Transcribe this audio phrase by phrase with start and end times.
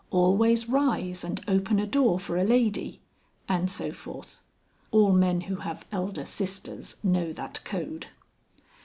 [0.09, 3.01] "Always rise and open a door for a lady...."
[3.47, 4.41] and so forth.
[4.89, 8.07] (All men who have elder sisters know that code.)